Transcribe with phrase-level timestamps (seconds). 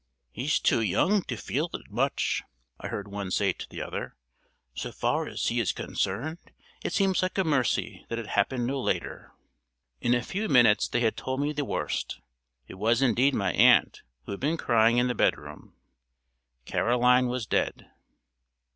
[0.31, 2.41] "He's too young to feel it much,"
[2.79, 4.15] I heard one say to the other.
[4.73, 6.39] "So far as he is concerned,
[6.83, 9.31] it seems like a mercy that it happened no later."
[9.99, 12.19] In a few minutes they had told me the worst.
[12.67, 15.75] It was indeed my aunt who had been crying in the bedroom.
[16.65, 17.87] Caroline was dead.